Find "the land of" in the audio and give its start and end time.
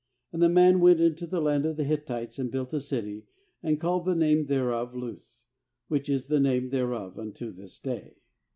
1.27-1.77